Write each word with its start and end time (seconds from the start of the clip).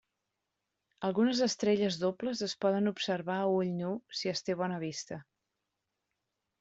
Algunes 1.09 1.41
estrelles 1.47 1.99
dobles 2.03 2.41
es 2.49 2.55
poden 2.65 2.91
observar 2.93 3.37
a 3.43 3.51
ull 3.59 3.71
nu 3.83 3.93
si 4.21 4.33
es 4.35 4.43
té 4.49 4.57
bona 4.63 4.81
vista. 4.89 5.21